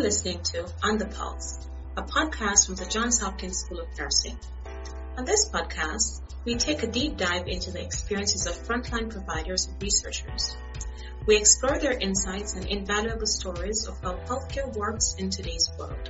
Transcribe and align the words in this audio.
You're 0.00 0.06
listening 0.06 0.40
to 0.44 0.66
On 0.82 0.96
the 0.96 1.04
Pulse, 1.04 1.68
a 1.94 2.02
podcast 2.02 2.64
from 2.64 2.76
the 2.76 2.86
Johns 2.86 3.20
Hopkins 3.20 3.58
School 3.58 3.80
of 3.80 3.98
Nursing. 3.98 4.38
On 5.18 5.26
this 5.26 5.50
podcast, 5.50 6.22
we 6.46 6.54
take 6.54 6.82
a 6.82 6.86
deep 6.86 7.18
dive 7.18 7.46
into 7.46 7.70
the 7.70 7.84
experiences 7.84 8.46
of 8.46 8.54
frontline 8.66 9.10
providers 9.10 9.66
and 9.66 9.82
researchers. 9.82 10.56
We 11.26 11.36
explore 11.36 11.78
their 11.78 11.92
insights 11.92 12.54
and 12.54 12.64
invaluable 12.64 13.26
stories 13.26 13.86
of 13.88 14.00
how 14.00 14.14
healthcare 14.24 14.74
works 14.74 15.16
in 15.18 15.28
today's 15.28 15.70
world. 15.78 16.08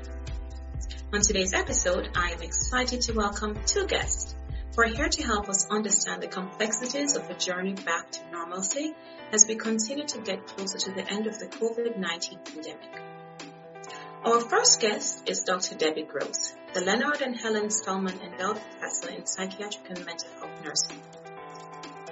On 1.12 1.20
today's 1.20 1.52
episode, 1.52 2.10
I 2.14 2.30
am 2.30 2.42
excited 2.42 3.00
to 3.00 3.12
welcome 3.12 3.58
two 3.66 3.88
guests 3.88 4.36
who 4.76 4.82
are 4.82 4.86
here 4.86 5.08
to 5.08 5.22
help 5.24 5.48
us 5.48 5.66
understand 5.68 6.22
the 6.22 6.28
complexities 6.28 7.16
of 7.16 7.28
a 7.28 7.34
journey 7.34 7.74
back 7.74 8.12
to 8.12 8.30
normalcy 8.30 8.94
as 9.32 9.48
we 9.48 9.56
continue 9.56 10.06
to 10.06 10.20
get 10.20 10.46
closer 10.46 10.78
to 10.78 10.92
the 10.92 11.10
end 11.10 11.26
of 11.26 11.40
the 11.40 11.46
COVID-19 11.46 12.44
pandemic. 12.44 13.19
Our 14.22 14.40
first 14.42 14.80
guest 14.82 15.30
is 15.30 15.44
Dr. 15.44 15.76
Debbie 15.76 16.02
Gross, 16.02 16.52
the 16.74 16.82
Leonard 16.82 17.22
and 17.22 17.34
Helen 17.34 17.68
Stulman 17.68 18.20
Endowed 18.20 18.60
Professor 18.60 19.08
in 19.08 19.24
Psychiatric 19.24 19.88
and 19.88 20.04
Mental 20.04 20.28
Health 20.38 20.62
Nursing. 20.62 21.00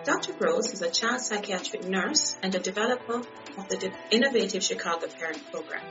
Dr. 0.04 0.32
Gross 0.32 0.72
is 0.72 0.80
a 0.80 0.90
child 0.90 1.20
psychiatric 1.20 1.86
nurse 1.86 2.38
and 2.42 2.54
a 2.54 2.60
developer 2.60 3.18
of 3.58 3.68
the 3.68 3.92
innovative 4.10 4.64
Chicago 4.64 5.06
Parent 5.06 5.50
Program, 5.52 5.84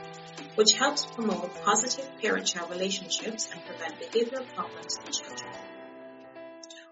which 0.56 0.72
helps 0.72 1.06
promote 1.06 1.54
positive 1.62 2.10
parent-child 2.20 2.68
relationships 2.68 3.48
and 3.52 3.64
prevent 3.64 4.00
behavioral 4.00 4.44
problems 4.56 4.98
in 5.06 5.12
children. 5.12 5.52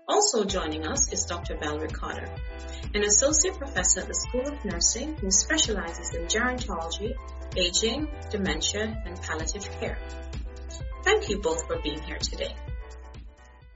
Also 0.06 0.44
joining 0.44 0.86
us 0.86 1.12
is 1.12 1.24
Dr. 1.24 1.56
Valerie 1.56 1.88
Cotter, 1.88 2.30
an 2.94 3.02
associate 3.02 3.58
professor 3.58 4.02
at 4.02 4.06
the 4.06 4.14
School 4.14 4.46
of 4.46 4.64
Nursing 4.64 5.16
who 5.16 5.32
specializes 5.32 6.14
in 6.14 6.26
gerontology, 6.26 7.16
aging, 7.56 8.08
dementia, 8.30 9.02
and 9.06 9.20
palliative 9.22 9.68
care. 9.80 9.98
Thank 11.04 11.28
you 11.28 11.40
both 11.40 11.66
for 11.66 11.78
being 11.80 12.02
here 12.02 12.18
today. 12.18 12.54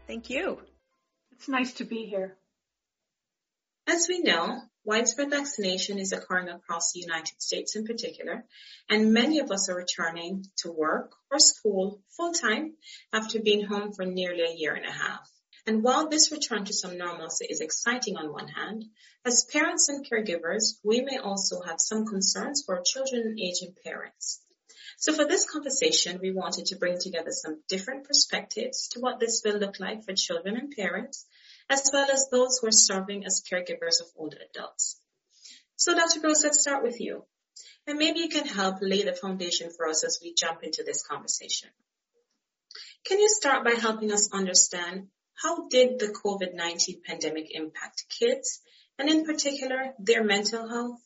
Thank 0.06 0.30
you. 0.30 0.60
It's 1.32 1.48
nice 1.48 1.74
to 1.74 1.84
be 1.84 2.06
here. 2.06 2.36
As 3.86 4.06
we 4.08 4.20
know, 4.20 4.60
widespread 4.84 5.30
vaccination 5.30 5.98
is 5.98 6.12
occurring 6.12 6.48
across 6.48 6.92
the 6.92 7.00
United 7.00 7.40
States 7.40 7.76
in 7.76 7.84
particular, 7.84 8.44
and 8.88 9.12
many 9.12 9.38
of 9.38 9.50
us 9.50 9.68
are 9.68 9.76
returning 9.76 10.44
to 10.58 10.70
work 10.70 11.12
or 11.30 11.38
school 11.38 12.02
full 12.16 12.32
time 12.32 12.74
after 13.12 13.40
being 13.40 13.64
home 13.64 13.92
for 13.92 14.04
nearly 14.04 14.42
a 14.42 14.54
year 14.56 14.74
and 14.74 14.86
a 14.86 14.92
half. 14.92 15.28
And 15.66 15.82
while 15.82 16.08
this 16.08 16.32
return 16.32 16.64
to 16.64 16.72
some 16.72 16.96
normalcy 16.96 17.46
is 17.48 17.60
exciting 17.60 18.16
on 18.16 18.32
one 18.32 18.48
hand, 18.48 18.86
as 19.24 19.44
parents 19.44 19.88
and 19.88 20.04
caregivers, 20.08 20.78
we 20.82 21.02
may 21.02 21.18
also 21.18 21.60
have 21.62 21.80
some 21.80 22.06
concerns 22.06 22.62
for 22.64 22.80
children 22.84 23.22
and 23.22 23.38
aging 23.38 23.74
parents. 23.84 24.40
So 24.96 25.12
for 25.12 25.24
this 25.24 25.48
conversation, 25.48 26.20
we 26.20 26.30
wanted 26.30 26.66
to 26.66 26.76
bring 26.76 26.98
together 26.98 27.30
some 27.30 27.62
different 27.68 28.04
perspectives 28.04 28.88
to 28.88 29.00
what 29.00 29.18
this 29.18 29.42
will 29.44 29.58
look 29.58 29.80
like 29.80 30.04
for 30.04 30.14
children 30.14 30.56
and 30.56 30.70
parents, 30.70 31.26
as 31.70 31.88
well 31.92 32.10
as 32.10 32.28
those 32.30 32.58
who 32.58 32.68
are 32.68 32.72
serving 32.72 33.24
as 33.24 33.42
caregivers 33.42 34.00
of 34.00 34.08
older 34.16 34.38
adults. 34.50 35.00
So 35.76 35.94
Dr. 35.94 36.20
Gross, 36.20 36.44
let's 36.44 36.60
start 36.60 36.82
with 36.82 37.00
you. 37.00 37.24
And 37.86 37.98
maybe 37.98 38.20
you 38.20 38.28
can 38.28 38.46
help 38.46 38.76
lay 38.82 39.02
the 39.02 39.14
foundation 39.14 39.70
for 39.70 39.88
us 39.88 40.04
as 40.04 40.18
we 40.22 40.34
jump 40.34 40.62
into 40.62 40.82
this 40.84 41.06
conversation. 41.06 41.70
Can 43.06 43.18
you 43.18 43.28
start 43.28 43.64
by 43.64 43.72
helping 43.72 44.12
us 44.12 44.30
understand 44.32 45.08
how 45.42 45.68
did 45.68 45.98
the 45.98 46.08
COVID-19 46.08 47.02
pandemic 47.04 47.46
impact 47.50 48.04
kids 48.18 48.60
and 48.98 49.08
in 49.08 49.24
particular 49.24 49.94
their 49.98 50.22
mental 50.24 50.68
health? 50.68 51.00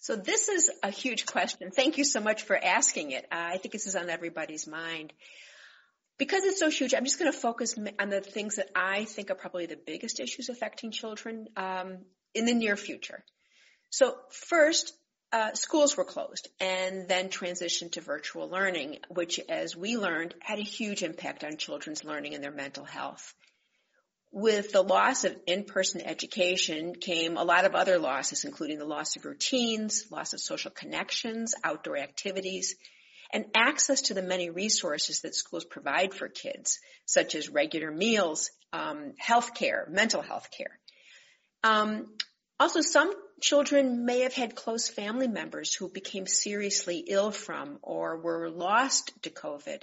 So 0.00 0.16
this 0.16 0.48
is 0.48 0.70
a 0.82 0.90
huge 0.90 1.24
question. 1.24 1.70
Thank 1.70 1.96
you 1.96 2.04
so 2.04 2.20
much 2.20 2.42
for 2.42 2.62
asking 2.62 3.12
it. 3.12 3.26
I 3.32 3.56
think 3.56 3.72
this 3.72 3.86
is 3.86 3.96
on 3.96 4.10
everybody's 4.10 4.66
mind. 4.66 5.14
Because 6.18 6.44
it's 6.44 6.60
so 6.60 6.68
huge, 6.68 6.94
I'm 6.94 7.04
just 7.04 7.18
going 7.18 7.32
to 7.32 7.36
focus 7.36 7.74
on 7.98 8.10
the 8.10 8.20
things 8.20 8.56
that 8.56 8.68
I 8.76 9.04
think 9.06 9.30
are 9.30 9.34
probably 9.34 9.66
the 9.66 9.78
biggest 9.84 10.20
issues 10.20 10.48
affecting 10.48 10.90
children 10.90 11.48
um, 11.56 11.98
in 12.34 12.44
the 12.44 12.54
near 12.54 12.76
future. 12.76 13.24
So 13.88 14.14
first, 14.30 14.92
uh, 15.34 15.52
schools 15.54 15.96
were 15.96 16.04
closed 16.04 16.46
and 16.60 17.08
then 17.08 17.28
transitioned 17.28 17.90
to 17.90 18.00
virtual 18.00 18.48
learning, 18.48 18.98
which, 19.08 19.40
as 19.48 19.74
we 19.76 19.96
learned, 19.96 20.32
had 20.38 20.60
a 20.60 20.62
huge 20.62 21.02
impact 21.02 21.42
on 21.42 21.56
children's 21.56 22.04
learning 22.04 22.34
and 22.34 22.44
their 22.44 22.52
mental 22.52 22.84
health. 22.84 23.34
With 24.30 24.70
the 24.70 24.82
loss 24.82 25.24
of 25.24 25.34
in-person 25.48 26.02
education 26.02 26.94
came 26.94 27.36
a 27.36 27.42
lot 27.42 27.64
of 27.64 27.74
other 27.74 27.98
losses, 27.98 28.44
including 28.44 28.78
the 28.78 28.84
loss 28.84 29.16
of 29.16 29.24
routines, 29.24 30.06
loss 30.08 30.34
of 30.34 30.40
social 30.40 30.70
connections, 30.70 31.52
outdoor 31.64 31.96
activities, 31.96 32.76
and 33.32 33.46
access 33.56 34.02
to 34.02 34.14
the 34.14 34.22
many 34.22 34.50
resources 34.50 35.22
that 35.22 35.34
schools 35.34 35.64
provide 35.64 36.14
for 36.14 36.28
kids, 36.28 36.78
such 37.06 37.34
as 37.34 37.48
regular 37.48 37.90
meals, 37.90 38.52
um, 38.72 39.14
health 39.18 39.52
care, 39.54 39.88
mental 39.90 40.22
health 40.22 40.48
care. 40.56 40.78
Um, 41.64 42.14
also, 42.60 42.82
some 42.82 43.12
children 43.40 44.04
may 44.04 44.20
have 44.20 44.34
had 44.34 44.54
close 44.54 44.88
family 44.88 45.28
members 45.28 45.74
who 45.74 45.88
became 45.88 46.26
seriously 46.26 47.04
ill 47.06 47.30
from 47.30 47.78
or 47.82 48.16
were 48.16 48.48
lost 48.50 49.12
to 49.22 49.30
COVID. 49.30 49.82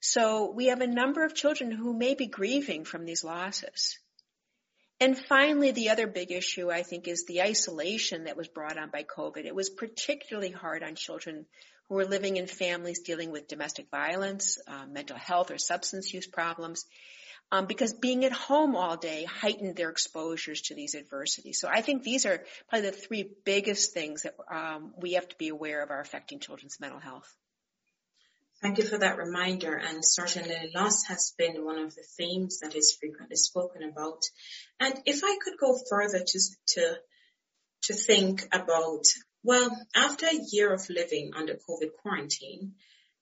So 0.00 0.50
we 0.50 0.66
have 0.66 0.80
a 0.80 0.86
number 0.86 1.24
of 1.24 1.34
children 1.34 1.70
who 1.70 1.92
may 1.92 2.14
be 2.14 2.26
grieving 2.26 2.84
from 2.84 3.04
these 3.04 3.24
losses. 3.24 3.98
And 4.98 5.18
finally, 5.18 5.72
the 5.72 5.90
other 5.90 6.06
big 6.06 6.32
issue, 6.32 6.70
I 6.70 6.82
think, 6.82 7.06
is 7.06 7.26
the 7.26 7.42
isolation 7.42 8.24
that 8.24 8.36
was 8.36 8.48
brought 8.48 8.78
on 8.78 8.90
by 8.90 9.02
COVID. 9.02 9.44
It 9.44 9.54
was 9.54 9.68
particularly 9.68 10.50
hard 10.50 10.82
on 10.82 10.94
children 10.94 11.46
who 11.88 11.96
were 11.96 12.06
living 12.06 12.36
in 12.36 12.46
families 12.46 13.00
dealing 13.00 13.30
with 13.30 13.48
domestic 13.48 13.90
violence, 13.90 14.58
uh, 14.66 14.86
mental 14.86 15.16
health, 15.16 15.50
or 15.50 15.58
substance 15.58 16.12
use 16.12 16.26
problems 16.26 16.86
um, 17.52 17.66
because 17.66 17.92
being 17.92 18.24
at 18.24 18.32
home 18.32 18.74
all 18.74 18.96
day 18.96 19.24
heightened 19.24 19.76
their 19.76 19.90
exposures 19.90 20.62
to 20.62 20.74
these 20.74 20.94
adversities. 20.94 21.60
So 21.60 21.68
I 21.68 21.80
think 21.80 22.02
these 22.02 22.26
are 22.26 22.44
probably 22.68 22.90
the 22.90 22.96
three 22.96 23.30
biggest 23.44 23.92
things 23.92 24.22
that 24.22 24.34
um, 24.50 24.92
we 24.98 25.12
have 25.12 25.28
to 25.28 25.36
be 25.36 25.48
aware 25.48 25.82
of 25.82 25.90
are 25.90 26.00
affecting 26.00 26.40
children's 26.40 26.80
mental 26.80 27.00
health. 27.00 27.32
Thank 28.62 28.78
you 28.78 28.84
for 28.84 28.98
that 28.98 29.18
reminder. 29.18 29.76
And 29.76 30.04
certainly 30.04 30.72
loss 30.74 31.04
has 31.04 31.34
been 31.36 31.64
one 31.64 31.78
of 31.78 31.94
the 31.94 32.04
themes 32.16 32.60
that 32.60 32.74
is 32.74 32.96
frequently 32.98 33.36
spoken 33.36 33.82
about. 33.82 34.22
And 34.80 34.94
if 35.04 35.22
I 35.22 35.36
could 35.42 35.58
go 35.58 35.78
further 35.88 36.20
to, 36.26 36.40
to, 36.68 36.94
to 37.82 37.94
think 37.94 38.48
about, 38.52 39.04
well, 39.44 39.70
after 39.94 40.26
a 40.26 40.40
year 40.50 40.72
of 40.72 40.88
living 40.88 41.32
under 41.36 41.54
COVID 41.54 41.90
quarantine, 42.02 42.72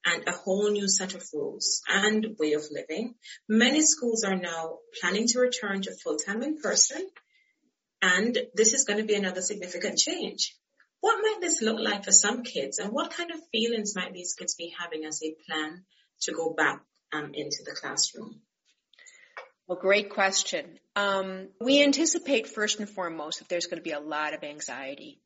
and 0.05 0.29
a 0.29 0.33
whole 0.33 0.71
new 0.71 0.89
set 0.89 1.15
of 1.15 1.25
rules 1.33 1.83
and 1.89 2.37
way 2.39 2.53
of 2.53 2.65
living. 2.71 3.15
Many 3.49 3.83
schools 3.83 4.25
are 4.25 4.37
now 4.37 4.79
planning 5.01 5.27
to 5.29 5.41
return 5.41 5.83
to 5.83 5.95
full-time 5.95 6.43
in 6.43 6.61
person, 6.61 7.09
and 8.03 8.37
this 8.55 8.75
is 8.75 8.85
going 8.85 8.99
to 8.99 9.07
be 9.07 9.15
another 9.15 9.41
significant 9.41 9.99
change. 9.99 10.55
What 11.01 11.21
might 11.23 11.41
this 11.41 11.63
look 11.63 11.81
like 11.81 12.05
for 12.05 12.13
some 12.13 12.43
kids, 12.43 12.79
and 12.79 12.93
what 12.93 13.13
kind 13.13 13.31
of 13.31 13.41
feelings 13.53 13.95
might 13.97 14.13
these 14.13 14.35
kids 14.35 14.55
be 14.55 14.75
having 14.79 15.05
as 15.05 15.21
they 15.21 15.37
plan 15.49 15.85
to 16.23 16.33
go 16.33 16.55
back 16.55 16.83
um, 17.13 17.33
into 17.35 17.63
the 17.65 17.73
classroom? 17.73 18.41
Well, 19.67 19.79
great 19.79 20.11
question. 20.11 20.79
Um, 20.95 21.49
we 21.61 21.83
anticipate 21.83 22.49
first 22.49 22.81
and 22.81 22.89
foremost 22.89 23.39
that 23.39 23.49
there's 23.49 23.67
going 23.67 23.79
to 23.79 23.83
be 23.83 23.93
a 23.93 24.01
lot 24.01 24.35
of 24.35 24.45
anxiety 24.45 25.21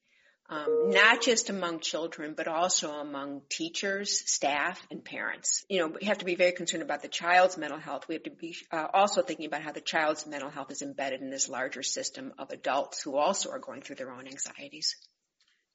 um, 0.50 0.90
not 0.90 1.20
just 1.20 1.50
among 1.50 1.80
children, 1.80 2.32
but 2.34 2.48
also 2.48 2.90
among 2.90 3.42
teachers, 3.50 4.22
staff, 4.30 4.80
and 4.90 5.04
parents. 5.04 5.64
You 5.68 5.80
know, 5.80 5.96
we 6.00 6.06
have 6.06 6.18
to 6.18 6.24
be 6.24 6.36
very 6.36 6.52
concerned 6.52 6.82
about 6.82 7.02
the 7.02 7.08
child's 7.08 7.58
mental 7.58 7.78
health. 7.78 8.08
We 8.08 8.14
have 8.14 8.22
to 8.22 8.30
be 8.30 8.56
uh, 8.72 8.86
also 8.94 9.20
thinking 9.20 9.46
about 9.46 9.62
how 9.62 9.72
the 9.72 9.82
child's 9.82 10.26
mental 10.26 10.48
health 10.48 10.70
is 10.70 10.80
embedded 10.80 11.20
in 11.20 11.28
this 11.28 11.50
larger 11.50 11.82
system 11.82 12.32
of 12.38 12.50
adults 12.50 13.02
who 13.02 13.16
also 13.16 13.50
are 13.50 13.58
going 13.58 13.82
through 13.82 13.96
their 13.96 14.10
own 14.10 14.26
anxieties. 14.26 14.96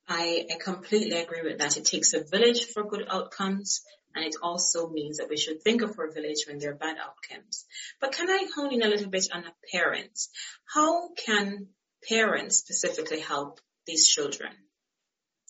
I, 0.07 0.45
I 0.51 0.57
completely 0.57 1.21
agree 1.21 1.43
with 1.43 1.59
that. 1.59 1.77
It 1.77 1.85
takes 1.85 2.13
a 2.13 2.23
village 2.23 2.65
for 2.73 2.83
good 2.83 3.05
outcomes, 3.09 3.83
and 4.15 4.25
it 4.25 4.35
also 4.41 4.89
means 4.89 5.17
that 5.17 5.29
we 5.29 5.37
should 5.37 5.61
think 5.61 5.83
of 5.83 5.97
our 5.99 6.11
village 6.11 6.45
when 6.47 6.57
there 6.57 6.71
are 6.71 6.75
bad 6.75 6.97
outcomes. 6.97 7.65
But 8.01 8.11
can 8.11 8.29
I 8.29 8.47
hone 8.55 8.73
in 8.73 8.81
a 8.81 8.87
little 8.87 9.09
bit 9.09 9.27
on 9.31 9.45
parents? 9.71 10.29
How 10.65 11.09
can 11.13 11.67
parents 12.09 12.57
specifically 12.57 13.19
help 13.19 13.61
these 13.85 14.07
children? 14.07 14.51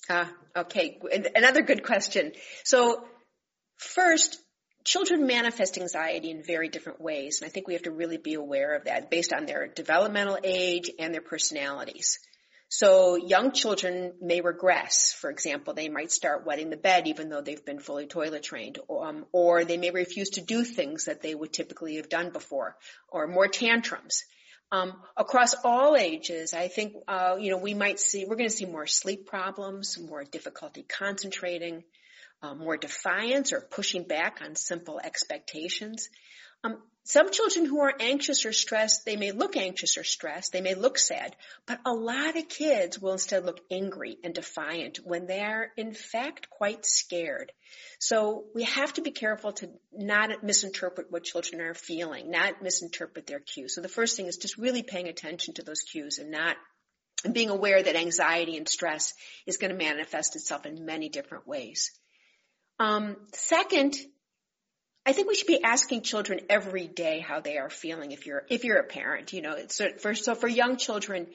Ah, 0.09 0.31
okay. 0.55 0.99
Another 1.35 1.61
good 1.61 1.83
question. 1.83 2.33
So 2.63 3.05
first, 3.77 4.37
children 4.83 5.25
manifest 5.25 5.77
anxiety 5.77 6.29
in 6.29 6.43
very 6.43 6.69
different 6.69 7.01
ways. 7.01 7.41
And 7.41 7.47
I 7.47 7.51
think 7.51 7.67
we 7.67 7.73
have 7.73 7.83
to 7.83 7.91
really 7.91 8.17
be 8.17 8.33
aware 8.33 8.75
of 8.75 8.85
that 8.85 9.09
based 9.09 9.33
on 9.33 9.45
their 9.45 9.67
developmental 9.67 10.37
age 10.43 10.91
and 10.99 11.13
their 11.13 11.21
personalities. 11.21 12.19
So 12.67 13.15
young 13.15 13.51
children 13.51 14.13
may 14.19 14.41
regress. 14.41 15.13
For 15.13 15.29
example, 15.29 15.75
they 15.75 15.89
might 15.89 16.11
start 16.11 16.45
wetting 16.45 16.71
the 16.71 16.75
bed 16.75 17.07
even 17.07 17.29
though 17.29 17.41
they've 17.41 17.63
been 17.63 17.79
fully 17.79 18.07
toilet 18.07 18.41
trained, 18.41 18.79
um, 18.89 19.25
or 19.31 19.63
they 19.63 19.77
may 19.77 19.91
refuse 19.91 20.31
to 20.31 20.41
do 20.41 20.63
things 20.63 21.05
that 21.05 21.21
they 21.21 21.35
would 21.35 21.53
typically 21.53 21.97
have 21.97 22.09
done 22.09 22.31
before, 22.31 22.75
or 23.09 23.27
more 23.27 23.47
tantrums. 23.47 24.23
Um, 24.73 24.93
across 25.15 25.53
all 25.63 25.95
ages, 25.95 26.55
I 26.55 26.67
think 26.67 26.95
uh, 27.07 27.37
you 27.39 27.51
know 27.51 27.59
we 27.59 27.75
might 27.75 27.99
see 27.99 28.25
we're 28.25 28.37
going 28.37 28.49
to 28.49 28.55
see 28.55 28.65
more 28.65 28.87
sleep 28.87 29.27
problems, 29.27 29.99
more 29.99 30.23
difficulty 30.23 30.81
concentrating, 30.81 31.83
uh, 32.41 32.55
more 32.55 32.75
defiance 32.75 33.53
or 33.53 33.61
pushing 33.61 34.01
back 34.01 34.39
on 34.43 34.55
simple 34.55 34.99
expectations. 34.99 36.09
Um, 36.63 36.79
some 37.05 37.31
children 37.31 37.65
who 37.65 37.81
are 37.81 37.93
anxious 37.99 38.45
or 38.45 38.53
stressed, 38.53 39.05
they 39.05 39.17
may 39.17 39.31
look 39.31 39.57
anxious 39.57 39.97
or 39.97 40.05
stressed, 40.05 40.53
they 40.53 40.61
may 40.61 40.73
look 40.73 40.97
sad, 40.97 41.35
but 41.65 41.79
a 41.85 41.91
lot 41.91 42.37
of 42.37 42.47
kids 42.47 42.97
will 42.97 43.11
instead 43.11 43.45
look 43.45 43.59
angry 43.69 44.17
and 44.23 44.33
defiant 44.33 44.99
when 45.03 45.27
they're 45.27 45.73
in 45.75 45.93
fact 45.93 46.49
quite 46.49 46.85
scared. 46.85 47.51
So 47.99 48.45
we 48.55 48.63
have 48.63 48.93
to 48.93 49.01
be 49.01 49.11
careful 49.11 49.51
to 49.53 49.69
not 49.91 50.43
misinterpret 50.43 51.11
what 51.11 51.23
children 51.23 51.61
are 51.61 51.73
feeling, 51.73 52.31
not 52.31 52.61
misinterpret 52.61 53.27
their 53.27 53.41
cues. 53.41 53.75
So 53.75 53.81
the 53.81 53.89
first 53.89 54.15
thing 54.15 54.27
is 54.27 54.37
just 54.37 54.57
really 54.57 54.83
paying 54.83 55.09
attention 55.09 55.55
to 55.55 55.63
those 55.63 55.81
cues 55.81 56.19
and 56.19 56.31
not 56.31 56.55
and 57.25 57.33
being 57.33 57.49
aware 57.49 57.81
that 57.81 57.95
anxiety 57.95 58.57
and 58.57 58.67
stress 58.67 59.13
is 59.45 59.57
going 59.57 59.71
to 59.71 59.77
manifest 59.77 60.35
itself 60.35 60.65
in 60.65 60.85
many 60.85 61.09
different 61.09 61.47
ways. 61.47 61.91
Um, 62.79 63.15
second, 63.33 63.95
I 65.05 65.11
think 65.11 65.27
we 65.27 65.35
should 65.35 65.47
be 65.47 65.63
asking 65.63 66.01
children 66.01 66.41
every 66.49 66.87
day 66.87 67.19
how 67.19 67.41
they 67.41 67.57
are 67.57 67.69
feeling 67.69 68.11
if 68.11 68.25
you're, 68.25 68.43
if 68.49 68.63
you're 68.63 68.77
a 68.77 68.85
parent, 68.85 69.33
you 69.33 69.41
know, 69.41 69.57
so 69.67 69.89
for, 69.99 70.15
so 70.15 70.33
for 70.33 70.47
young 70.47 70.77
children, 70.77 71.27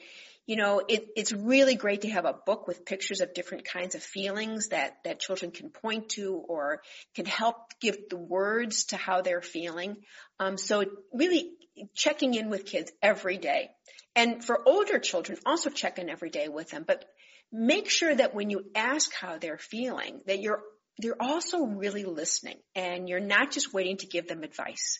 you 0.47 0.55
know, 0.55 0.81
it, 0.87 1.05
it's 1.15 1.31
really 1.31 1.75
great 1.75 2.01
to 2.01 2.09
have 2.09 2.25
a 2.25 2.33
book 2.33 2.67
with 2.67 2.83
pictures 2.83 3.21
of 3.21 3.35
different 3.35 3.65
kinds 3.65 3.93
of 3.93 4.01
feelings 4.01 4.69
that, 4.69 4.97
that 5.03 5.19
children 5.19 5.51
can 5.51 5.69
point 5.69 6.09
to 6.09 6.33
or 6.33 6.81
can 7.13 7.27
help 7.27 7.57
give 7.79 8.09
the 8.09 8.17
words 8.17 8.85
to 8.85 8.97
how 8.97 9.21
they're 9.21 9.43
feeling. 9.43 9.97
Um, 10.39 10.57
so 10.57 10.83
really 11.13 11.51
checking 11.93 12.33
in 12.33 12.49
with 12.49 12.65
kids 12.65 12.91
every 13.03 13.37
day. 13.37 13.69
And 14.15 14.43
for 14.43 14.67
older 14.67 14.97
children, 14.97 15.37
also 15.45 15.69
check 15.69 15.99
in 15.99 16.09
every 16.09 16.31
day 16.31 16.47
with 16.47 16.71
them, 16.71 16.83
but 16.87 17.05
make 17.51 17.87
sure 17.87 18.13
that 18.15 18.33
when 18.33 18.49
you 18.49 18.65
ask 18.73 19.13
how 19.13 19.37
they're 19.37 19.59
feeling, 19.59 20.21
that 20.25 20.39
you're 20.39 20.63
you're 21.01 21.17
also 21.19 21.65
really 21.65 22.03
listening 22.03 22.57
and 22.75 23.07
you're 23.07 23.19
not 23.19 23.51
just 23.51 23.73
waiting 23.73 23.97
to 23.97 24.07
give 24.07 24.27
them 24.27 24.43
advice. 24.43 24.99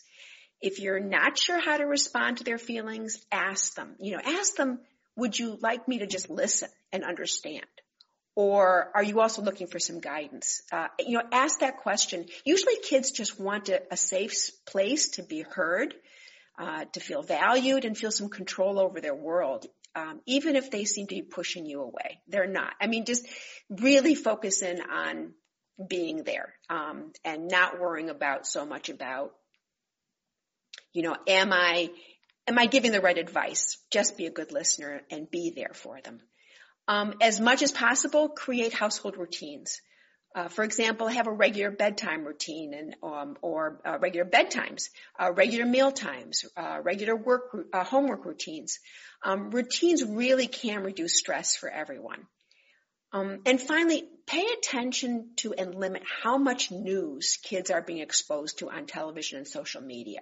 If 0.60 0.78
you're 0.78 1.00
not 1.00 1.38
sure 1.38 1.60
how 1.60 1.76
to 1.76 1.84
respond 1.84 2.38
to 2.38 2.44
their 2.44 2.58
feelings, 2.58 3.18
ask 3.32 3.74
them, 3.74 3.96
you 3.98 4.12
know, 4.12 4.22
ask 4.24 4.56
them, 4.56 4.80
would 5.16 5.38
you 5.38 5.58
like 5.60 5.88
me 5.88 5.98
to 5.98 6.06
just 6.06 6.30
listen 6.30 6.68
and 6.92 7.04
understand? 7.04 7.66
Or 8.36 8.90
are 8.94 9.02
you 9.02 9.20
also 9.20 9.42
looking 9.42 9.66
for 9.66 9.78
some 9.78 10.00
guidance? 10.00 10.62
Uh, 10.72 10.88
you 10.98 11.18
know, 11.18 11.24
ask 11.32 11.60
that 11.60 11.78
question. 11.78 12.26
Usually 12.44 12.76
kids 12.76 13.10
just 13.10 13.40
want 13.40 13.68
a, 13.68 13.82
a 13.90 13.96
safe 13.96 14.50
place 14.66 15.10
to 15.10 15.22
be 15.22 15.42
heard, 15.42 15.94
uh, 16.58 16.84
to 16.92 17.00
feel 17.00 17.22
valued 17.22 17.84
and 17.84 17.96
feel 17.96 18.10
some 18.10 18.28
control 18.28 18.78
over 18.78 19.00
their 19.00 19.14
world. 19.14 19.66
Um, 19.94 20.20
even 20.26 20.54
if 20.54 20.70
they 20.70 20.84
seem 20.84 21.08
to 21.08 21.14
be 21.16 21.22
pushing 21.22 21.66
you 21.66 21.82
away, 21.82 22.20
they're 22.28 22.46
not. 22.46 22.72
I 22.80 22.86
mean, 22.86 23.04
just 23.04 23.26
really 23.68 24.14
focus 24.14 24.62
in 24.62 24.80
on 24.80 25.34
being 25.88 26.24
there 26.24 26.54
um, 26.68 27.12
and 27.24 27.48
not 27.48 27.80
worrying 27.80 28.10
about 28.10 28.46
so 28.46 28.64
much 28.64 28.88
about 28.88 29.32
you 30.92 31.02
know 31.02 31.16
am 31.26 31.52
i 31.52 31.90
am 32.46 32.58
i 32.58 32.66
giving 32.66 32.92
the 32.92 33.00
right 33.00 33.18
advice 33.18 33.78
just 33.90 34.16
be 34.16 34.26
a 34.26 34.30
good 34.30 34.52
listener 34.52 35.02
and 35.10 35.30
be 35.30 35.52
there 35.54 35.72
for 35.74 36.00
them 36.02 36.20
um, 36.88 37.14
as 37.20 37.40
much 37.40 37.62
as 37.62 37.72
possible 37.72 38.28
create 38.28 38.72
household 38.72 39.16
routines 39.16 39.80
uh, 40.32 40.46
for 40.46 40.62
example, 40.62 41.08
have 41.08 41.26
a 41.26 41.32
regular 41.32 41.72
bedtime 41.72 42.24
routine 42.24 42.72
and 42.72 42.96
um, 43.02 43.36
or 43.42 43.80
uh, 43.84 43.98
regular 43.98 44.24
bedtimes, 44.24 44.84
uh, 45.18 45.32
regular 45.32 45.66
meal 45.66 45.90
times, 45.90 46.44
uh, 46.56 46.78
regular 46.84 47.16
work 47.16 47.56
uh, 47.72 47.82
homework 47.82 48.24
routines. 48.24 48.78
Um, 49.24 49.50
routines 49.50 50.04
really 50.04 50.46
can 50.46 50.84
reduce 50.84 51.18
stress 51.18 51.56
for 51.56 51.68
everyone. 51.68 52.26
Um, 53.12 53.40
and 53.44 53.60
finally, 53.60 54.04
pay 54.30 54.46
attention 54.56 55.30
to 55.34 55.52
and 55.52 55.74
limit 55.74 56.04
how 56.22 56.38
much 56.38 56.70
news 56.70 57.36
kids 57.42 57.68
are 57.68 57.82
being 57.82 57.98
exposed 57.98 58.58
to 58.58 58.70
on 58.70 58.86
television 58.86 59.38
and 59.38 59.48
social 59.48 59.82
media. 59.82 60.20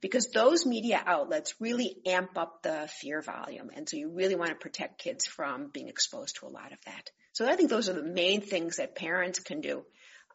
Because 0.00 0.28
those 0.28 0.64
media 0.64 1.02
outlets 1.04 1.56
really 1.58 1.96
amp 2.06 2.38
up 2.38 2.62
the 2.62 2.88
fear 3.00 3.20
volume. 3.20 3.70
And 3.74 3.88
so 3.88 3.96
you 3.96 4.10
really 4.10 4.36
want 4.36 4.50
to 4.50 4.54
protect 4.54 5.00
kids 5.00 5.26
from 5.26 5.70
being 5.72 5.88
exposed 5.88 6.36
to 6.36 6.46
a 6.46 6.48
lot 6.48 6.70
of 6.70 6.78
that. 6.86 7.10
So 7.32 7.48
I 7.48 7.56
think 7.56 7.68
those 7.68 7.88
are 7.88 7.94
the 7.94 8.04
main 8.04 8.42
things 8.42 8.76
that 8.76 8.94
parents 8.94 9.40
can 9.40 9.60
do 9.60 9.84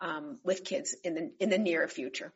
um, 0.01 0.39
with 0.43 0.65
kids 0.65 0.93
in 1.05 1.15
the, 1.15 1.31
in 1.39 1.49
the 1.49 1.57
near 1.57 1.87
future. 1.87 2.33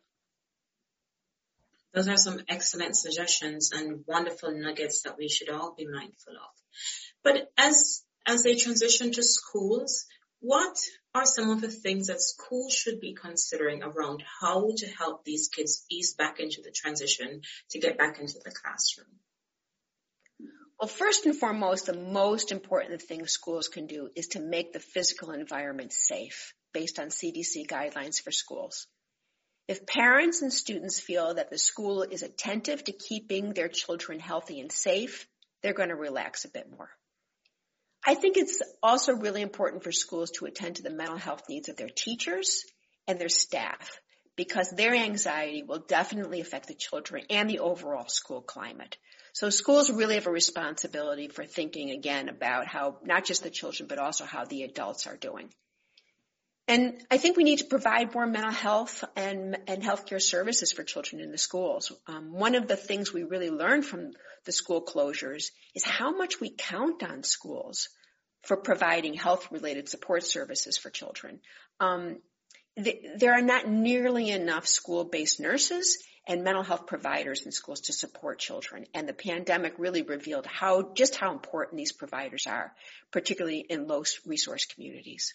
Those 1.94 2.08
are 2.08 2.16
some 2.16 2.40
excellent 2.48 2.96
suggestions 2.96 3.74
and 3.74 4.06
wonderful 4.08 4.58
nuggets 4.58 5.02
that 5.02 5.18
we 5.18 5.28
should 5.28 5.50
all 5.50 5.76
be 5.78 5.86
mindful 5.86 6.34
of. 6.34 6.54
But 7.24 7.52
as 7.58 8.04
as 8.28 8.44
they 8.44 8.56
transition 8.56 9.12
to 9.14 9.24
schools, 9.24 10.06
what 10.40 10.78
are 11.16 11.26
some 11.26 11.50
of 11.50 11.62
the 11.62 11.70
things 11.70 12.08
that 12.08 12.22
schools 12.22 12.74
should 12.74 13.00
be 13.00 13.14
considering 13.14 13.82
around 13.84 14.24
how 14.42 14.72
to 14.78 14.88
help 14.88 15.24
these 15.24 15.50
kids 15.50 15.86
ease 15.90 16.14
back 16.14 16.40
into 16.40 16.62
the 16.62 16.72
transition 16.72 17.42
to 17.72 17.80
get 17.80 17.98
back 17.98 18.20
into 18.20 18.40
the 18.44 18.52
classroom? 18.52 19.08
Well, 20.80 20.88
first 20.88 21.26
and 21.26 21.36
foremost, 21.36 21.88
the 21.88 21.98
most 21.98 22.52
important 22.52 23.02
thing 23.02 23.26
schools 23.26 23.68
can 23.68 23.88
do 23.88 24.10
is 24.16 24.28
to 24.30 24.40
make 24.40 24.74
the 24.74 24.80
physical 24.80 25.32
environment 25.32 25.92
safe 25.92 26.54
based 26.72 27.00
on 27.00 27.08
CDC 27.08 27.66
guidelines 27.66 28.22
for 28.22 28.32
schools. 28.32 28.86
If 29.68 29.88
parents 29.88 30.44
and 30.44 30.54
students 30.54 31.00
feel 31.00 31.34
that 31.34 31.50
the 31.50 31.58
school 31.58 32.04
is 32.04 32.22
attentive 32.22 32.84
to 32.84 32.92
keeping 32.92 33.54
their 33.54 33.68
children 33.68 34.20
healthy 34.20 34.60
and 34.60 34.72
safe, 34.72 35.28
they're 35.64 35.74
going 35.74 35.90
to 35.90 35.96
relax 35.96 36.46
a 36.46 36.50
bit 36.50 36.70
more. 36.70 36.90
I 38.08 38.16
think 38.16 38.38
it's 38.38 38.62
also 38.82 39.12
really 39.12 39.42
important 39.42 39.84
for 39.84 39.92
schools 39.92 40.32
to 40.38 40.46
attend 40.46 40.78
to 40.78 40.82
the 40.82 40.90
mental 40.90 41.18
health 41.18 41.44
needs 41.50 41.68
of 41.68 41.76
their 41.76 41.90
teachers 41.90 42.64
and 43.06 43.20
their 43.20 43.28
staff 43.28 44.00
because 44.38 44.70
their 44.70 44.96
anxiety 44.96 45.62
will 45.62 45.84
definitely 45.86 46.40
affect 46.40 46.70
the 46.70 46.74
children 46.74 47.26
and 47.30 47.50
the 47.50 47.60
overall 47.60 48.08
school 48.08 48.42
climate. 48.42 48.96
So 49.34 49.50
schools 49.50 49.92
really 49.92 50.16
have 50.16 50.28
a 50.28 50.32
responsibility 50.32 51.28
for 51.28 51.44
thinking 51.44 51.90
again 51.90 52.30
about 52.30 52.66
how 52.66 53.00
not 53.04 53.26
just 53.26 53.44
the 53.44 53.50
children 53.50 53.88
but 53.90 54.00
also 54.00 54.24
how 54.24 54.46
the 54.46 54.64
adults 54.64 55.06
are 55.06 55.18
doing. 55.18 55.50
And 56.70 57.02
I 57.12 57.18
think 57.18 57.38
we 57.38 57.44
need 57.44 57.60
to 57.60 57.66
provide 57.66 58.14
more 58.14 58.26
mental 58.26 58.52
health 58.52 59.04
and, 59.16 59.58
and 59.68 59.84
healthcare 59.84 60.22
services 60.22 60.72
for 60.72 60.84
children 60.84 61.22
in 61.22 61.32
the 61.32 61.38
schools. 61.38 61.92
Um, 62.08 62.32
one 62.32 62.56
of 62.56 62.68
the 62.68 62.76
things 62.76 63.14
we 63.14 63.24
really 63.24 63.50
learned 63.50 63.86
from 63.86 64.12
the 64.46 64.52
school 64.52 64.82
closures 64.82 65.52
is 65.76 65.86
how 65.86 66.12
much 66.12 66.42
we 66.42 66.50
count 66.50 67.04
on 67.04 67.24
schools 67.24 67.90
for 68.44 68.58
providing 68.58 69.14
health 69.14 69.52
related 69.52 69.90
support 69.90 70.24
services 70.24 70.78
for 70.78 70.90
children. 70.90 71.40
Um, 71.80 72.18
th- 72.82 73.04
there 73.18 73.34
are 73.34 73.42
not 73.42 73.68
nearly 73.68 74.30
enough 74.30 74.68
school 74.68 75.06
based 75.06 75.40
nurses 75.40 75.98
and 76.28 76.44
mental 76.44 76.64
health 76.64 76.88
providers 76.88 77.46
in 77.46 77.52
schools 77.52 77.82
to 77.82 77.94
support 77.94 78.40
children. 78.40 78.86
And 78.94 79.08
the 79.08 79.14
pandemic 79.14 79.76
really 79.78 80.02
revealed 80.02 80.46
how, 80.46 80.92
just 80.94 81.16
how 81.16 81.32
important 81.32 81.78
these 81.78 81.94
providers 81.94 82.46
are, 82.48 82.74
particularly 83.12 83.66
in 83.70 83.88
low 83.88 84.04
resource 84.26 84.66
communities. 84.66 85.34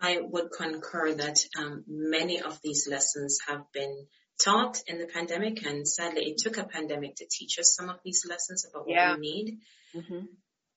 I 0.00 0.18
would 0.20 0.50
concur 0.56 1.14
that 1.14 1.44
um, 1.58 1.84
many 1.86 2.40
of 2.40 2.60
these 2.62 2.88
lessons 2.90 3.38
have 3.46 3.70
been 3.72 4.06
taught 4.42 4.82
in 4.86 4.98
the 4.98 5.06
pandemic, 5.06 5.64
and 5.64 5.86
sadly, 5.86 6.24
it 6.30 6.38
took 6.38 6.58
a 6.58 6.64
pandemic 6.64 7.16
to 7.16 7.26
teach 7.30 7.58
us 7.58 7.74
some 7.76 7.88
of 7.88 8.00
these 8.04 8.26
lessons 8.28 8.66
about 8.68 8.86
what 8.86 8.94
yeah. 8.94 9.14
we 9.14 9.20
need. 9.20 9.58
Mm-hmm. 9.94 10.26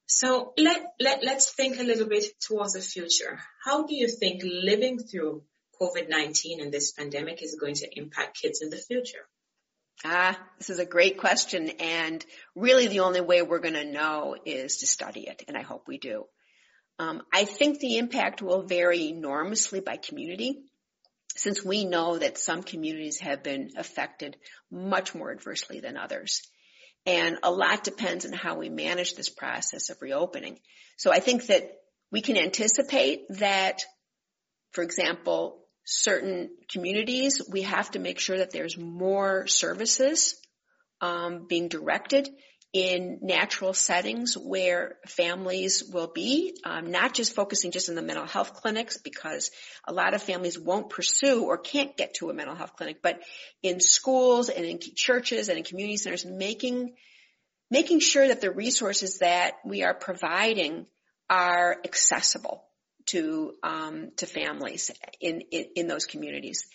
So 0.07 0.53
let, 0.57 0.81
let, 0.99 1.23
let's 1.23 1.51
think 1.51 1.79
a 1.79 1.83
little 1.83 2.07
bit 2.07 2.25
towards 2.41 2.73
the 2.73 2.81
future. 2.81 3.39
How 3.63 3.85
do 3.85 3.93
you 3.93 4.07
think 4.07 4.41
living 4.43 4.99
through 4.99 5.43
COVID-19 5.81 6.61
and 6.61 6.71
this 6.71 6.93
pandemic 6.93 7.43
is 7.43 7.57
going 7.59 7.75
to 7.75 7.99
impact 7.99 8.41
kids 8.41 8.61
in 8.61 8.69
the 8.69 8.77
future? 8.77 9.27
Ah, 10.05 10.39
this 10.57 10.69
is 10.69 10.79
a 10.79 10.85
great 10.85 11.17
question. 11.17 11.69
And 11.79 12.25
really 12.55 12.87
the 12.87 13.01
only 13.01 13.21
way 13.21 13.41
we're 13.41 13.59
going 13.59 13.73
to 13.73 13.83
know 13.83 14.35
is 14.45 14.77
to 14.77 14.87
study 14.87 15.27
it. 15.27 15.43
And 15.47 15.57
I 15.57 15.61
hope 15.61 15.87
we 15.87 15.97
do. 15.97 16.25
Um, 16.99 17.21
I 17.33 17.43
think 17.43 17.79
the 17.79 17.97
impact 17.97 18.41
will 18.41 18.63
vary 18.63 19.09
enormously 19.09 19.81
by 19.81 19.97
community 19.97 20.63
since 21.35 21.63
we 21.63 21.85
know 21.85 22.17
that 22.17 22.37
some 22.37 22.63
communities 22.63 23.19
have 23.19 23.43
been 23.43 23.71
affected 23.77 24.37
much 24.71 25.13
more 25.13 25.31
adversely 25.31 25.79
than 25.79 25.97
others. 25.97 26.41
And 27.07 27.37
a 27.41 27.49
lot 27.49 27.85
depends 27.85 28.25
on 28.25 28.33
how 28.33 28.57
we 28.57 28.69
manage 28.69 29.15
this 29.15 29.29
process 29.29 29.89
of 29.89 29.97
reopening. 30.01 30.59
So 30.97 31.11
I 31.11 31.19
think 31.19 31.47
that 31.47 31.71
we 32.11 32.21
can 32.21 32.37
anticipate 32.37 33.21
that, 33.29 33.81
for 34.71 34.83
example, 34.83 35.63
certain 35.85 36.49
communities, 36.69 37.41
we 37.49 37.61
have 37.61 37.89
to 37.91 37.99
make 37.99 38.19
sure 38.19 38.37
that 38.37 38.51
there's 38.51 38.77
more 38.77 39.47
services 39.47 40.35
um, 40.99 41.47
being 41.47 41.69
directed 41.69 42.29
in 42.73 43.19
natural 43.21 43.73
settings 43.73 44.37
where 44.37 44.97
families 45.07 45.83
will 45.83 46.11
be, 46.13 46.57
um, 46.65 46.91
not 46.91 47.13
just 47.13 47.33
focusing 47.33 47.71
just 47.71 47.89
on 47.89 47.95
the 47.95 48.01
mental 48.01 48.25
health 48.25 48.53
clinics 48.53 48.97
because 48.97 49.51
a 49.87 49.93
lot 49.93 50.13
of 50.13 50.21
families 50.21 50.59
won't 50.59 50.89
pursue 50.89 51.45
or 51.45 51.57
can't 51.57 51.95
get 51.95 52.15
to 52.15 52.29
a 52.29 52.33
mental 52.33 52.55
health 52.55 52.75
clinic, 52.75 52.97
but 53.01 53.21
in 53.63 53.79
schools 53.79 54.49
and 54.49 54.65
in 54.65 54.79
churches 54.95 55.49
and 55.49 55.57
in 55.57 55.63
community 55.63 55.97
centers, 55.97 56.25
making 56.25 56.93
making 57.69 57.99
sure 57.99 58.27
that 58.27 58.41
the 58.41 58.51
resources 58.51 59.19
that 59.19 59.55
we 59.65 59.83
are 59.83 59.93
providing 59.93 60.85
are 61.29 61.77
accessible 61.83 62.63
to 63.07 63.53
um, 63.63 64.11
to 64.17 64.25
families 64.25 64.91
in, 65.21 65.41
in, 65.51 65.65
in 65.75 65.87
those 65.87 66.05
communities. 66.05 66.65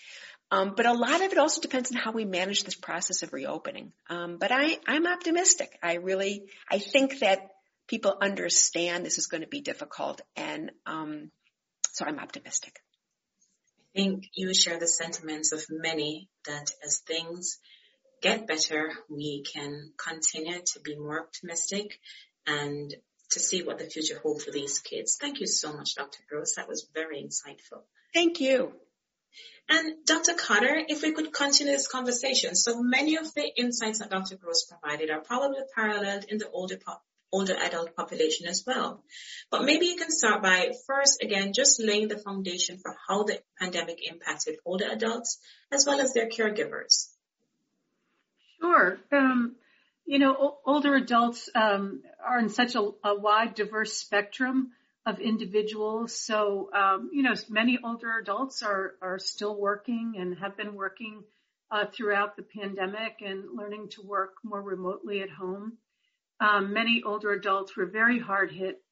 Um, 0.53 0.75
but 0.77 0.85
a 0.85 0.93
lot 0.93 1.23
of 1.23 1.33
it 1.33 1.39
also 1.39 1.63
depends 1.63 1.91
on 1.91 1.97
how 1.97 2.13
we 2.13 2.27
manage 2.27 2.65
this 2.65 2.75
process 2.75 3.23
of 3.23 3.33
reopening. 3.33 3.95
Um, 4.11 4.37
but 4.37 4.53
I, 4.53 4.79
I'm 4.87 5.07
optimistic. 5.07 5.79
I 5.83 5.95
really, 5.95 6.45
I 6.71 6.79
think 6.79 7.21
that 7.21 7.53
people 7.89 8.15
understand 8.21 9.05
this 9.05 9.17
is 9.17 9.29
going 9.29 9.41
to 9.41 9.49
be 9.49 9.63
difficult, 9.63 10.21
and 10.37 10.71
um, 10.85 11.31
so 11.93 12.05
I'm 12.05 12.19
optimistic. 12.19 12.81
I 13.97 14.01
think 14.01 14.25
you 14.35 14.53
share 14.53 14.79
the 14.79 14.87
sentiments 14.87 15.53
of 15.53 15.65
many 15.71 16.29
that 16.47 16.71
as 16.85 16.99
things 16.99 17.59
get 18.21 18.47
better, 18.47 18.93
we 19.09 19.43
can 19.43 19.93
continue 19.97 20.61
to 20.75 20.81
be 20.81 20.97
more 20.97 21.23
optimistic 21.23 21.99
and 22.47 22.95
to 23.31 23.41
see 23.41 23.63
what 23.63 23.79
the 23.79 23.87
future 23.87 24.19
holds 24.23 24.45
for 24.45 24.51
these 24.51 24.81
kids. 24.81 25.17
Thank 25.19 25.41
you 25.41 25.47
so 25.47 25.73
much, 25.73 25.95
Dr. 25.95 26.19
Gross. 26.29 26.57
That 26.57 26.69
was 26.69 26.87
very 26.93 27.23
insightful. 27.23 27.85
Thank 28.13 28.41
you. 28.41 28.75
And 29.69 30.05
Dr. 30.05 30.35
Cotter, 30.35 30.83
if 30.89 31.03
we 31.03 31.13
could 31.13 31.33
continue 31.33 31.73
this 31.73 31.89
conversation. 31.89 32.55
So 32.55 32.83
many 32.83 33.17
of 33.17 33.33
the 33.35 33.49
insights 33.57 34.01
that 34.01 34.11
Dr. 34.11 34.37
Gross 34.37 34.67
provided 34.67 35.11
are 35.11 35.21
probably 35.21 35.61
paralleled 35.75 36.25
in 36.29 36.39
the 36.39 36.51
older 36.51 36.77
pop, 36.77 37.03
older 37.33 37.57
adult 37.57 37.97
population 37.97 38.47
as 38.47 38.65
well. 38.67 39.03
But 39.51 39.65
maybe 39.65 39.87
you 39.87 39.97
can 39.97 40.11
start 40.11 40.43
by 40.43 40.73
first, 40.87 41.23
again, 41.23 41.53
just 41.55 41.81
laying 41.81 42.09
the 42.09 42.19
foundation 42.19 42.79
for 42.79 42.95
how 43.09 43.23
the 43.23 43.41
pandemic 43.59 43.99
impacted 44.07 44.57
older 44.65 44.89
adults 44.91 45.39
as 45.71 45.87
well 45.87 46.01
as 46.01 46.13
their 46.13 46.29
caregivers. 46.29 47.09
Sure. 48.61 49.01
Um, 49.11 49.57
you 50.05 50.19
know, 50.19 50.37
o- 50.39 50.59
older 50.67 50.95
adults 50.95 51.49
um, 51.55 52.03
are 52.25 52.39
in 52.39 52.49
such 52.49 52.75
a, 52.75 52.91
a, 53.05 53.19
wide, 53.19 53.55
diverse 53.55 53.95
spectrum 53.95 54.73
of 55.05 55.21
individuals. 55.21 56.19
So, 56.19 56.71
um, 56.73 57.11
you 57.13 57.23
know, 57.23 57.35
many 57.49 57.79
older 57.83 58.19
adults 58.19 58.63
are 58.63 58.95
are 59.03 59.19
still 59.19 59.59
working 59.59 60.15
and 60.19 60.39
have 60.39 60.57
been 60.57 60.75
working 60.75 61.23
uh, 61.71 61.87
throughout 61.93 62.37
the 62.37 62.43
pandemic 62.43 63.17
and 63.21 63.45
learning 63.55 63.89
to 63.93 64.03
work 64.03 64.35
more 64.45 64.63
remotely 64.63 65.23
at 65.23 65.31
home. 65.31 65.79
Um, 66.41 66.73
many 66.73 67.03
older 67.05 67.33
adults 67.33 67.77
were 67.77 67.87
very 67.87 68.19
hard 68.19 68.51
hit 68.53 68.83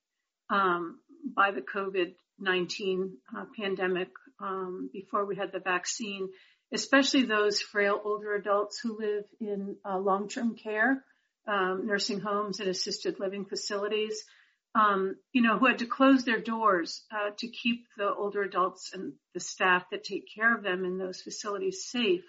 um, 0.49 1.01
by 1.37 1.51
the 1.51 1.61
COVID-19 1.61 3.11
uh, 3.37 3.45
pandemic 3.59 4.09
um, 4.41 4.89
before 4.93 5.27
we 5.27 5.37
had 5.37 5.53
the 5.53 5.59
vaccine 5.59 6.31
especially 6.73 7.25
those 7.25 7.61
frail 7.61 8.01
older 8.05 8.35
adults 8.35 8.79
who 8.79 8.99
live 8.99 9.25
in 9.41 9.77
uh, 9.85 9.99
long-term 9.99 10.57
care, 10.57 11.05
um, 11.49 11.87
nursing 11.87 12.21
homes 12.21 12.61
and 12.61 12.69
assisted 12.69 13.19
living 13.19 13.45
facilities, 13.45 14.25
um, 14.75 15.17
you 15.33 15.43
know, 15.43 15.59
who 15.59 15.67
had 15.67 15.79
to 15.79 15.87
close 15.87 16.25
their 16.25 16.41
doors 16.41 17.03
uh, 17.13 17.31
to 17.39 17.49
keep 17.49 17.87
the 17.97 18.13
older 18.13 18.43
adults 18.43 18.93
and 18.95 19.15
the 19.35 19.41
staff 19.41 19.85
that 19.91 20.05
take 20.05 20.27
care 20.33 20.55
of 20.55 20.63
them 20.63 20.85
in 20.85 20.99
those 20.99 21.21
facilities 21.21 21.87
safe. 21.87 22.25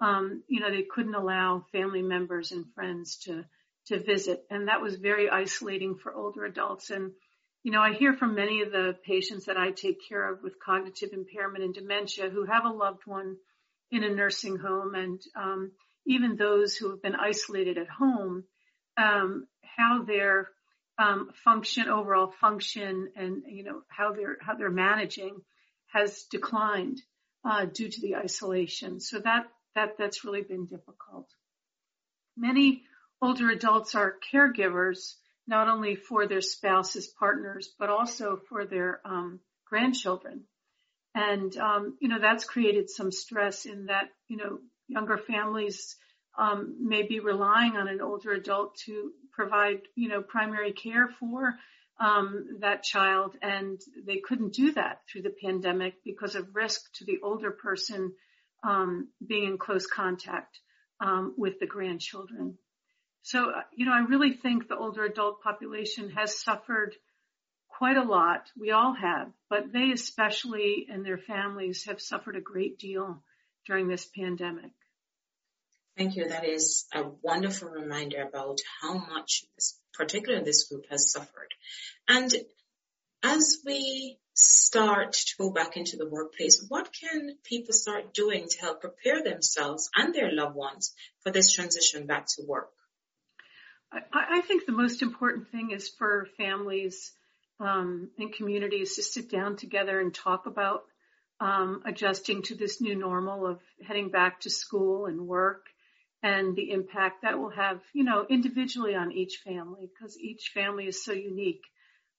Um, 0.00 0.42
you 0.48 0.60
know, 0.60 0.70
they 0.70 0.82
couldn't 0.82 1.14
allow 1.14 1.66
family 1.72 2.02
members 2.02 2.52
and 2.52 2.64
friends 2.74 3.18
to 3.24 3.44
to 3.88 4.02
visit, 4.02 4.44
and 4.50 4.68
that 4.68 4.80
was 4.80 4.96
very 4.96 5.28
isolating 5.28 5.96
for 5.96 6.14
older 6.14 6.46
adults. 6.46 6.88
And 6.88 7.12
you 7.62 7.70
know, 7.70 7.80
I 7.80 7.92
hear 7.92 8.14
from 8.14 8.34
many 8.34 8.62
of 8.62 8.72
the 8.72 8.96
patients 9.06 9.46
that 9.46 9.56
I 9.56 9.70
take 9.70 9.98
care 10.08 10.32
of 10.32 10.42
with 10.42 10.60
cognitive 10.64 11.10
impairment 11.12 11.64
and 11.64 11.74
dementia 11.74 12.30
who 12.30 12.44
have 12.44 12.64
a 12.64 12.70
loved 12.70 13.02
one 13.06 13.36
in 13.90 14.04
a 14.04 14.10
nursing 14.14 14.56
home 14.56 14.94
and 14.94 15.20
um, 15.36 15.72
even 16.06 16.36
those 16.36 16.76
who 16.76 16.90
have 16.90 17.02
been 17.02 17.14
isolated 17.14 17.78
at 17.78 17.88
home, 17.88 18.44
um, 18.96 19.46
how 19.76 20.02
their 20.02 20.48
um, 20.98 21.30
function, 21.44 21.88
overall 21.88 22.32
function, 22.40 23.08
and 23.16 23.42
you 23.46 23.64
know 23.64 23.82
how 23.88 24.12
they're 24.12 24.36
how 24.40 24.54
they're 24.54 24.70
managing 24.70 25.36
has 25.92 26.24
declined 26.30 27.00
uh, 27.44 27.66
due 27.66 27.88
to 27.88 28.00
the 28.00 28.16
isolation. 28.16 29.00
So 29.00 29.18
that 29.20 29.46
that 29.74 29.96
that's 29.98 30.24
really 30.24 30.42
been 30.42 30.66
difficult. 30.66 31.28
Many 32.36 32.82
older 33.20 33.50
adults 33.50 33.94
are 33.94 34.16
caregivers 34.32 35.14
not 35.46 35.68
only 35.68 35.94
for 35.94 36.26
their 36.26 36.40
spouses, 36.40 37.06
partners, 37.06 37.68
but 37.78 37.90
also 37.90 38.40
for 38.48 38.64
their 38.64 39.00
um, 39.04 39.40
grandchildren. 39.66 40.44
And, 41.14 41.56
um, 41.58 41.96
you 42.00 42.08
know, 42.08 42.18
that's 42.18 42.44
created 42.44 42.90
some 42.90 43.12
stress 43.12 43.66
in 43.66 43.86
that, 43.86 44.08
you 44.28 44.36
know, 44.36 44.58
younger 44.88 45.18
families 45.18 45.96
um, 46.36 46.76
may 46.80 47.02
be 47.02 47.20
relying 47.20 47.76
on 47.76 47.88
an 47.88 48.00
older 48.00 48.32
adult 48.32 48.76
to 48.86 49.12
provide, 49.34 49.82
you 49.94 50.08
know, 50.08 50.22
primary 50.22 50.72
care 50.72 51.08
for 51.20 51.54
um, 52.00 52.58
that 52.60 52.82
child, 52.82 53.36
and 53.42 53.80
they 54.06 54.18
couldn't 54.18 54.52
do 54.52 54.72
that 54.72 55.02
through 55.08 55.22
the 55.22 55.34
pandemic 55.42 55.94
because 56.04 56.34
of 56.34 56.54
risk 56.54 56.92
to 56.94 57.04
the 57.04 57.18
older 57.22 57.50
person 57.50 58.12
um, 58.62 59.08
being 59.24 59.44
in 59.44 59.58
close 59.58 59.86
contact 59.86 60.58
um, 61.00 61.34
with 61.36 61.60
the 61.60 61.66
grandchildren. 61.66 62.58
So, 63.22 63.50
uh, 63.50 63.62
you 63.74 63.86
know, 63.86 63.92
I 63.92 64.00
really 64.00 64.34
think 64.34 64.68
the 64.68 64.76
older 64.76 65.04
adult 65.04 65.42
population 65.42 66.10
has 66.10 66.38
suffered 66.38 66.94
quite 67.68 67.96
a 67.96 68.02
lot. 68.02 68.50
We 68.58 68.70
all 68.70 68.94
have, 68.94 69.32
but 69.48 69.72
they 69.72 69.90
especially 69.92 70.86
and 70.90 71.04
their 71.04 71.18
families 71.18 71.84
have 71.84 72.00
suffered 72.00 72.36
a 72.36 72.40
great 72.40 72.78
deal 72.78 73.22
during 73.66 73.88
this 73.88 74.04
pandemic. 74.04 74.72
Thank 75.96 76.16
you. 76.16 76.28
That 76.28 76.44
is 76.44 76.86
a 76.92 77.04
wonderful 77.22 77.68
reminder 77.68 78.22
about 78.22 78.58
how 78.82 78.94
much 78.94 79.44
this, 79.54 79.78
particularly 79.92 80.44
this 80.44 80.64
group 80.68 80.86
has 80.90 81.12
suffered. 81.12 81.54
And 82.08 82.34
as 83.22 83.58
we 83.64 84.18
start 84.34 85.12
to 85.12 85.34
go 85.38 85.50
back 85.50 85.76
into 85.76 85.96
the 85.96 86.08
workplace, 86.08 86.64
what 86.68 86.90
can 86.92 87.36
people 87.44 87.72
start 87.72 88.12
doing 88.12 88.48
to 88.48 88.60
help 88.60 88.80
prepare 88.80 89.22
themselves 89.22 89.88
and 89.94 90.12
their 90.12 90.32
loved 90.32 90.56
ones 90.56 90.92
for 91.22 91.30
this 91.30 91.52
transition 91.52 92.06
back 92.06 92.26
to 92.26 92.42
work? 92.44 92.72
I, 93.92 94.00
I 94.12 94.40
think 94.40 94.66
the 94.66 94.72
most 94.72 95.00
important 95.00 95.48
thing 95.52 95.70
is 95.70 95.88
for 95.88 96.26
families 96.36 97.12
um, 97.60 98.10
and 98.18 98.32
communities 98.32 98.96
to 98.96 99.02
sit 99.02 99.30
down 99.30 99.56
together 99.56 100.00
and 100.00 100.12
talk 100.12 100.46
about 100.46 100.82
um, 101.38 101.82
adjusting 101.86 102.42
to 102.42 102.56
this 102.56 102.80
new 102.80 102.96
normal 102.96 103.46
of 103.46 103.60
heading 103.86 104.10
back 104.10 104.40
to 104.40 104.50
school 104.50 105.06
and 105.06 105.28
work 105.28 105.66
and 106.24 106.56
the 106.56 106.70
impact 106.70 107.20
that 107.20 107.38
will 107.38 107.50
have, 107.50 107.80
you 107.92 108.02
know, 108.02 108.24
individually 108.30 108.94
on 108.94 109.12
each 109.12 109.42
family 109.44 109.90
because 109.92 110.18
each 110.18 110.52
family 110.54 110.86
is 110.86 111.04
so 111.04 111.12
unique. 111.12 111.60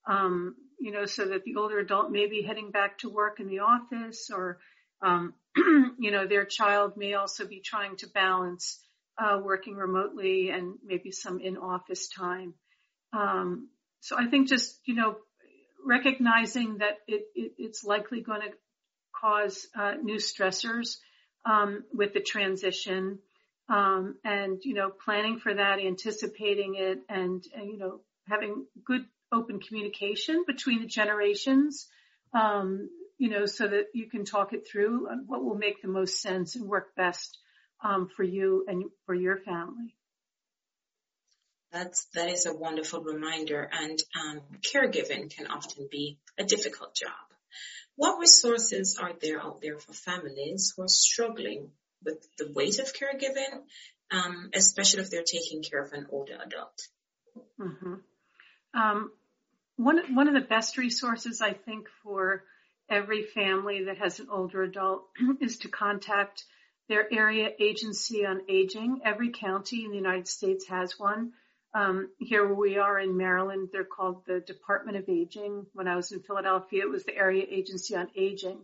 Um, 0.07 0.55
you 0.79 0.91
know, 0.91 1.07
so 1.07 1.25
that 1.25 1.43
the 1.43 1.55
older 1.55 1.79
adult 1.79 2.11
may 2.11 2.27
be 2.27 2.43
heading 2.43 2.69
back 2.69 2.99
to 2.99 3.09
work 3.09 3.39
in 3.39 3.47
the 3.47 3.59
office 3.59 4.29
or, 4.31 4.59
um, 5.01 5.33
you 5.57 6.11
know, 6.11 6.27
their 6.27 6.45
child 6.45 6.93
may 6.97 7.15
also 7.15 7.47
be 7.47 7.61
trying 7.61 7.95
to 7.97 8.07
balance 8.07 8.79
uh, 9.17 9.39
working 9.43 9.75
remotely 9.75 10.51
and 10.51 10.75
maybe 10.85 11.09
some 11.09 11.39
in-office 11.39 12.07
time. 12.09 12.53
Um, 13.11 13.69
so 14.01 14.15
I 14.19 14.27
think 14.27 14.49
just, 14.49 14.77
you 14.85 14.93
know, 14.93 15.15
recognizing 15.83 16.77
that 16.77 16.99
it, 17.07 17.23
it, 17.33 17.53
it's 17.57 17.83
likely 17.83 18.21
going 18.21 18.41
to 18.41 18.49
cause 19.19 19.65
uh, 19.75 19.95
new 19.95 20.17
stressors 20.17 20.97
um, 21.43 21.85
with 21.91 22.13
the 22.13 22.19
transition, 22.19 23.17
um, 23.67 24.15
and 24.23 24.59
you 24.63 24.73
know, 24.73 24.89
planning 24.89 25.39
for 25.39 25.53
that, 25.53 25.79
anticipating 25.79 26.75
it, 26.75 26.99
and, 27.09 27.43
and, 27.55 27.69
you 27.69 27.77
know, 27.77 28.01
having 28.27 28.65
good 28.85 29.05
open 29.31 29.59
communication 29.59 30.43
between 30.45 30.81
the 30.81 30.87
generations, 30.87 31.87
um, 32.33 32.89
you 33.17 33.29
know, 33.29 33.45
so 33.45 33.67
that 33.67 33.85
you 33.93 34.09
can 34.09 34.25
talk 34.25 34.53
it 34.53 34.67
through 34.69 35.07
what 35.25 35.43
will 35.43 35.55
make 35.55 35.81
the 35.81 35.87
most 35.87 36.21
sense 36.21 36.55
and 36.55 36.67
work 36.67 36.95
best 36.95 37.37
um, 37.83 38.09
for 38.15 38.23
you 38.23 38.65
and 38.67 38.85
for 39.05 39.15
your 39.15 39.37
family. 39.37 39.95
That's, 41.71 42.05
that 42.13 42.29
is 42.29 42.45
a 42.45 42.53
wonderful 42.53 43.01
reminder 43.01 43.69
and 43.71 44.01
um, 44.19 44.41
caregiving 44.61 45.35
can 45.35 45.47
often 45.47 45.87
be 45.91 46.19
a 46.37 46.43
difficult 46.43 46.95
job. 46.95 47.11
What 47.97 48.19
resources 48.19 48.97
are 49.01 49.11
there 49.21 49.41
out 49.41 49.61
there 49.61 49.77
for 49.77 49.93
families 49.93 50.73
who 50.75 50.83
are 50.83 50.87
struggling 50.87 51.71
with 52.05 52.27
the 52.37 52.51
weight 52.53 52.79
of 52.79 52.93
caregiving, 52.93 53.63
um, 54.11 54.49
especially 54.53 55.01
if 55.01 55.09
they're 55.09 55.23
taking 55.23 55.63
care 55.63 55.83
of 55.83 55.91
an 55.93 56.07
older 56.11 56.37
adult? 56.45 56.87
Mm-hmm. 57.59 57.95
Um, 58.79 59.11
one 59.77 60.15
one 60.15 60.27
of 60.27 60.33
the 60.33 60.47
best 60.47 60.77
resources 60.77 61.41
I 61.41 61.53
think 61.53 61.87
for 62.03 62.43
every 62.89 63.23
family 63.23 63.85
that 63.85 63.97
has 63.97 64.19
an 64.19 64.27
older 64.31 64.63
adult 64.63 65.05
is 65.41 65.57
to 65.59 65.69
contact 65.69 66.45
their 66.87 67.11
area 67.11 67.49
agency 67.59 68.25
on 68.25 68.41
aging. 68.47 69.01
Every 69.03 69.31
county 69.31 69.83
in 69.85 69.91
the 69.91 69.97
United 69.97 70.27
States 70.27 70.67
has 70.67 70.99
one. 70.99 71.33
Um, 71.73 72.09
here 72.19 72.53
we 72.53 72.77
are 72.77 72.97
in 72.97 73.17
Maryland, 73.17 73.67
they're 73.73 73.83
called 73.83 74.25
the 74.25 74.39
Department 74.39 74.97
of 74.97 75.09
Aging. 75.09 75.65
When 75.73 75.89
I 75.89 75.97
was 75.97 76.13
in 76.13 76.21
Philadelphia, 76.21 76.83
it 76.83 76.89
was 76.89 77.03
the 77.03 77.13
Area 77.13 77.43
Agency 77.49 77.97
on 77.97 78.07
Aging. 78.15 78.59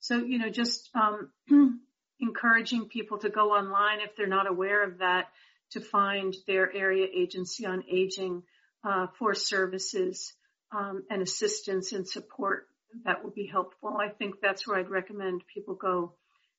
So, 0.00 0.16
you 0.16 0.38
know, 0.38 0.48
just 0.48 0.88
um, 0.94 1.30
encouraging 2.20 2.88
people 2.88 3.18
to 3.18 3.28
go 3.28 3.52
online 3.52 4.00
if 4.00 4.16
they're 4.16 4.26
not 4.26 4.46
aware 4.46 4.84
of 4.84 4.98
that 4.98 5.26
to 5.70 5.80
find 5.80 6.34
their 6.46 6.72
area 6.74 7.06
agency 7.12 7.66
on 7.66 7.84
aging 7.90 8.42
uh, 8.84 9.06
for 9.18 9.34
services 9.34 10.32
um, 10.72 11.04
and 11.10 11.22
assistance 11.22 11.92
and 11.92 12.06
support 12.06 12.68
that 13.04 13.24
would 13.24 13.34
be 13.34 13.46
helpful. 13.46 13.96
I 13.98 14.08
think 14.08 14.36
that's 14.40 14.66
where 14.66 14.78
I'd 14.78 14.88
recommend 14.88 15.42
people 15.52 15.74
go 15.74 16.14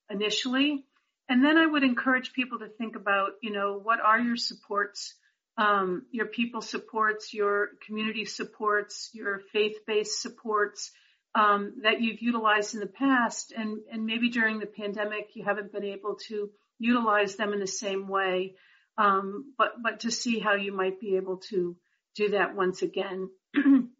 initially. 0.10 0.86
And 1.30 1.44
then 1.44 1.58
I 1.58 1.66
would 1.66 1.84
encourage 1.84 2.34
people 2.34 2.60
to 2.60 2.68
think 2.68 2.96
about, 2.96 3.32
you 3.42 3.52
know, 3.52 3.80
what 3.82 4.00
are 4.00 4.20
your 4.20 4.36
supports, 4.36 5.16
um, 5.58 6.06
your 6.12 6.28
people 6.28 6.62
supports, 6.62 7.34
your 7.34 7.70
community 7.86 8.26
supports, 8.26 9.10
your 9.14 9.40
faith-based 9.52 10.22
supports 10.22 10.92
um, 11.36 11.74
that 11.84 12.02
you've 12.02 12.22
utilized 12.22 12.74
in 12.74 12.80
the 12.80 12.88
past, 12.88 13.54
and 13.56 13.80
and 13.92 14.06
maybe 14.06 14.30
during 14.30 14.60
the 14.60 14.66
pandemic 14.66 15.30
you 15.34 15.44
haven't 15.44 15.74
been 15.74 15.84
able 15.84 16.16
to 16.28 16.50
utilize 16.80 17.36
them 17.36 17.54
in 17.54 17.60
the 17.60 17.68
same 17.68 18.08
way, 18.08 18.56
um, 18.98 19.54
but 19.58 19.74
but 19.84 20.00
to 20.02 20.12
see 20.12 20.40
how 20.40 20.56
you 20.56 20.72
might 20.72 21.00
be 21.00 21.18
able 21.18 21.38
to 21.50 21.76
do 22.16 22.30
that 22.30 22.56
once 22.56 22.82
again. 22.82 23.30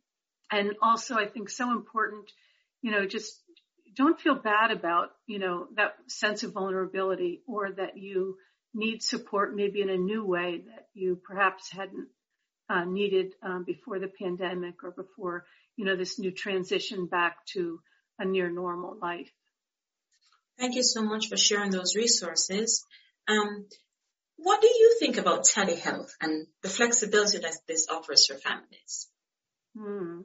and 0.52 0.72
also, 0.82 1.16
I 1.16 1.28
think 1.28 1.50
so 1.50 1.72
important, 1.72 2.32
you 2.82 2.92
know, 2.92 3.06
just 3.06 3.42
don't 3.96 4.20
feel 4.20 4.36
bad 4.36 4.72
about, 4.72 5.10
you 5.28 5.40
know, 5.40 5.68
that 5.76 5.96
sense 6.08 6.44
of 6.44 6.54
vulnerability 6.54 7.42
or 7.48 7.72
that 7.72 7.98
you 7.98 8.38
need 8.74 9.02
support 9.02 9.56
maybe 9.56 9.82
in 9.82 9.90
a 9.90 9.98
new 9.98 10.26
way 10.26 10.64
that 10.68 10.88
you 10.94 11.20
perhaps 11.26 11.72
hadn't 11.72 12.08
uh, 12.70 12.84
needed 12.84 13.34
um, 13.42 13.64
before 13.64 14.00
the 14.00 14.12
pandemic 14.20 14.84
or 14.84 14.92
before, 14.92 15.46
you 15.76 15.86
know, 15.86 15.96
this 15.96 16.20
new 16.20 16.32
transition 16.32 17.06
back 17.08 17.46
to 17.48 17.80
a 18.20 18.26
near 18.26 18.50
normal 18.50 18.98
life. 19.02 19.32
Thank 20.58 20.76
you 20.76 20.84
so 20.84 21.02
much 21.02 21.28
for 21.28 21.38
sharing 21.38 21.72
those 21.72 21.96
resources. 21.96 22.86
Um, 23.28 23.66
what 24.38 24.62
do 24.62 24.68
you 24.68 24.98
think 25.00 25.18
about 25.18 25.46
telehealth 25.46 26.12
and 26.22 26.48
the 26.62 26.70
flexibility 26.70 27.40
that 27.40 27.56
this 27.68 27.88
offers 27.90 28.28
for 28.28 28.36
families? 28.36 29.08
Hmm. 29.78 30.22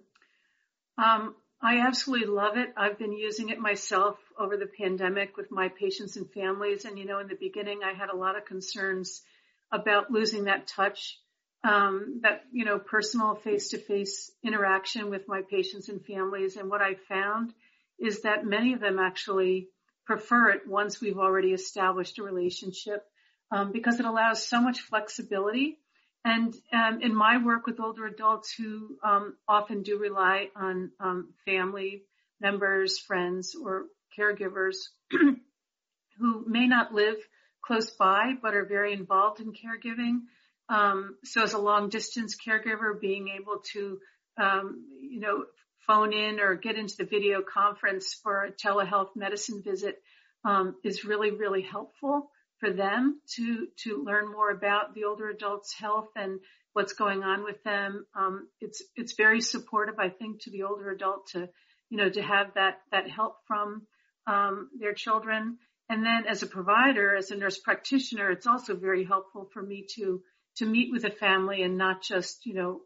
Um, 0.98 1.34
I 1.62 1.80
absolutely 1.86 2.28
love 2.28 2.56
it. 2.56 2.72
I've 2.76 2.98
been 2.98 3.12
using 3.12 3.50
it 3.50 3.58
myself 3.58 4.18
over 4.38 4.56
the 4.56 4.66
pandemic 4.66 5.36
with 5.36 5.50
my 5.50 5.68
patients 5.68 6.16
and 6.16 6.30
families. 6.30 6.84
And, 6.84 6.98
you 6.98 7.04
know, 7.04 7.18
in 7.18 7.28
the 7.28 7.36
beginning, 7.38 7.80
I 7.84 7.92
had 7.92 8.08
a 8.08 8.16
lot 8.16 8.36
of 8.36 8.46
concerns 8.46 9.22
about 9.70 10.10
losing 10.10 10.44
that 10.44 10.66
touch, 10.66 11.18
um, 11.62 12.20
that, 12.22 12.42
you 12.52 12.64
know, 12.64 12.78
personal 12.78 13.34
face 13.34 13.70
to 13.70 13.78
face 13.78 14.30
interaction 14.42 15.10
with 15.10 15.28
my 15.28 15.42
patients 15.48 15.88
and 15.88 16.04
families. 16.04 16.56
And 16.56 16.70
what 16.70 16.80
I 16.80 16.94
found 17.08 17.52
is 17.98 18.22
that 18.22 18.46
many 18.46 18.72
of 18.72 18.80
them 18.80 18.98
actually 18.98 19.68
prefer 20.06 20.50
it 20.50 20.66
once 20.66 21.00
we've 21.00 21.18
already 21.18 21.52
established 21.52 22.18
a 22.18 22.22
relationship, 22.22 23.04
um, 23.52 23.72
because 23.72 24.00
it 24.00 24.06
allows 24.06 24.46
so 24.46 24.60
much 24.60 24.80
flexibility 24.80 25.78
and 26.24 26.54
um, 26.72 27.00
in 27.02 27.14
my 27.14 27.42
work 27.42 27.66
with 27.66 27.80
older 27.80 28.06
adults 28.06 28.52
who 28.52 28.98
um, 29.02 29.36
often 29.48 29.82
do 29.82 29.98
rely 29.98 30.48
on 30.54 30.90
um, 31.00 31.32
family 31.46 32.02
members, 32.40 32.98
friends, 32.98 33.54
or 33.54 33.84
caregivers 34.18 34.76
who 35.10 36.44
may 36.46 36.66
not 36.66 36.92
live 36.92 37.16
close 37.64 37.90
by 37.90 38.32
but 38.42 38.54
are 38.54 38.66
very 38.66 38.92
involved 38.92 39.40
in 39.40 39.52
caregiving. 39.52 40.20
Um, 40.70 41.16
so, 41.24 41.42
as 41.42 41.52
a 41.52 41.58
long 41.58 41.88
distance 41.88 42.36
caregiver, 42.36 42.98
being 42.98 43.28
able 43.40 43.62
to, 43.72 43.98
um, 44.40 44.86
you 45.00 45.20
know, 45.20 45.44
phone 45.86 46.12
in 46.12 46.38
or 46.38 46.54
get 46.54 46.76
into 46.76 46.94
the 46.96 47.04
video 47.04 47.42
conference 47.42 48.14
for 48.22 48.44
a 48.44 48.52
telehealth 48.52 49.16
medicine 49.16 49.62
visit 49.64 49.96
um, 50.44 50.76
is 50.84 51.04
really, 51.04 51.32
really 51.32 51.62
helpful 51.62 52.30
for 52.60 52.70
them 52.72 53.20
to 53.36 53.66
to 53.84 54.04
learn 54.04 54.30
more 54.30 54.50
about 54.50 54.94
the 54.94 55.04
older 55.04 55.28
adults' 55.28 55.74
health 55.74 56.10
and 56.14 56.38
what's 56.72 56.92
going 56.92 57.24
on 57.24 57.42
with 57.42 57.62
them. 57.64 58.06
Um, 58.14 58.48
it's 58.60 58.82
it's 58.94 59.14
very 59.16 59.40
supportive, 59.40 59.98
I 59.98 60.10
think, 60.10 60.42
to 60.42 60.50
the 60.50 60.62
older 60.62 60.90
adult 60.90 61.28
to 61.32 61.48
you 61.88 61.96
know 61.96 62.08
to 62.08 62.22
have 62.22 62.54
that 62.54 62.78
that 62.92 63.10
help 63.10 63.36
from 63.48 63.86
um, 64.26 64.70
their 64.78 64.94
children. 64.94 65.58
And 65.88 66.06
then 66.06 66.26
as 66.28 66.44
a 66.44 66.46
provider, 66.46 67.16
as 67.16 67.32
a 67.32 67.36
nurse 67.36 67.58
practitioner, 67.58 68.30
it's 68.30 68.46
also 68.46 68.76
very 68.76 69.04
helpful 69.04 69.48
for 69.52 69.60
me 69.60 69.86
to 69.96 70.22
to 70.56 70.66
meet 70.66 70.90
with 70.90 71.04
a 71.04 71.10
family 71.10 71.62
and 71.62 71.78
not 71.78 72.02
just 72.02 72.46
you 72.46 72.54
know 72.54 72.80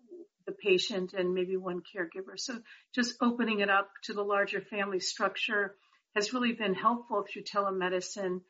the 0.46 0.53
patient 0.53 1.14
and 1.14 1.33
maybe 1.33 1.57
one 1.57 1.81
caregiver. 1.81 2.38
So 2.38 2.59
just 2.94 3.16
opening 3.22 3.61
it 3.61 3.70
up 3.70 3.88
to 4.05 4.12
the 4.12 4.22
larger 4.22 4.61
family 4.61 5.00
structure 5.00 5.74
has 6.14 6.35
really 6.35 6.53
been 6.53 6.74
helpful 6.74 7.24
through 7.27 7.44
telemedicine 7.44 8.40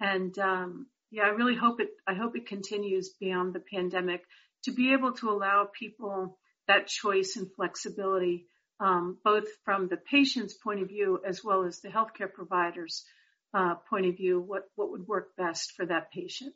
and 0.00 0.36
um, 0.38 0.86
yeah, 1.14 1.22
I 1.22 1.28
really 1.28 1.54
hope 1.54 1.80
it. 1.80 1.90
I 2.08 2.14
hope 2.14 2.36
it 2.36 2.48
continues 2.48 3.10
beyond 3.20 3.54
the 3.54 3.60
pandemic 3.60 4.22
to 4.64 4.72
be 4.72 4.92
able 4.92 5.12
to 5.12 5.30
allow 5.30 5.68
people 5.78 6.38
that 6.66 6.88
choice 6.88 7.36
and 7.36 7.52
flexibility, 7.54 8.46
um, 8.80 9.18
both 9.22 9.44
from 9.64 9.86
the 9.86 9.96
patient's 9.96 10.54
point 10.54 10.82
of 10.82 10.88
view 10.88 11.20
as 11.24 11.44
well 11.44 11.64
as 11.64 11.80
the 11.80 11.88
healthcare 11.88 12.32
provider's 12.32 13.04
uh, 13.52 13.76
point 13.88 14.06
of 14.06 14.16
view. 14.16 14.40
What 14.40 14.64
what 14.74 14.90
would 14.90 15.06
work 15.06 15.36
best 15.36 15.72
for 15.76 15.86
that 15.86 16.10
patient? 16.10 16.54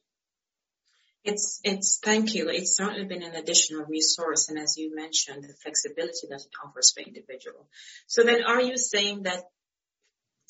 It's, 1.24 1.60
it's, 1.64 1.98
thank 2.02 2.34
you. 2.34 2.48
It's 2.48 2.76
certainly 2.76 3.04
been 3.04 3.22
an 3.22 3.34
additional 3.34 3.84
resource. 3.84 4.48
And 4.48 4.58
as 4.58 4.76
you 4.78 4.94
mentioned, 4.94 5.44
the 5.44 5.54
flexibility 5.62 6.26
that 6.30 6.40
it 6.40 6.48
offers 6.64 6.92
for 6.92 7.00
individual. 7.00 7.68
So 8.06 8.22
then 8.22 8.44
are 8.44 8.62
you 8.62 8.78
saying 8.78 9.24
that 9.24 9.42